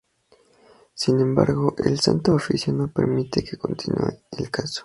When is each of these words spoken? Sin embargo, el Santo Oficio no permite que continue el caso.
Sin 0.95 1.19
embargo, 1.19 1.75
el 1.85 1.99
Santo 1.99 2.33
Oficio 2.33 2.73
no 2.73 2.87
permite 2.87 3.43
que 3.43 3.55
continue 3.57 4.23
el 4.31 4.49
caso. 4.49 4.79